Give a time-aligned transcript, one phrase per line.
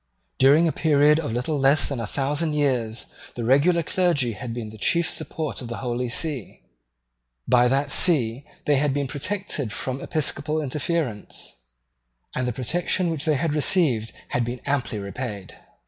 [0.39, 3.05] During a period of little less than a thousand years
[3.35, 6.63] the regular clergy had been the chief support of the Holy See.
[7.47, 11.57] By that See they had been protected from episcopal interference;
[12.33, 15.55] and the protection which they had received had been amply repaid.